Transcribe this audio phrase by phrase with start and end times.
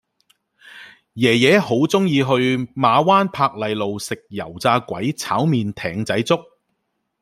[1.13, 6.41] 爺爺好鍾意去馬灣珀麗路食油炸鬼炒麵艇仔粥